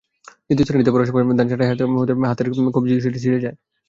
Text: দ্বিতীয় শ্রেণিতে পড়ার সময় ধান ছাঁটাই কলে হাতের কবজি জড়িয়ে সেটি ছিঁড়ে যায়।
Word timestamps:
দ্বিতীয় 0.47 0.65
শ্রেণিতে 0.67 0.91
পড়ার 0.93 1.07
সময় 1.09 1.25
ধান 1.31 1.47
ছাঁটাই 1.49 1.67
কলে 1.69 2.13
হাতের 2.29 2.47
কবজি 2.67 2.89
জড়িয়ে 2.89 3.05
সেটি 3.05 3.19
ছিঁড়ে 3.23 3.43
যায়। 3.43 3.55